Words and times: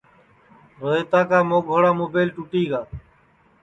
روہیتا 0.79 1.19
کا 1.29 1.39
مونٚگوڑا 1.49 1.91
مُبیل 1.99 2.29
ٹُوٹی 2.35 2.63
گا 2.71 2.81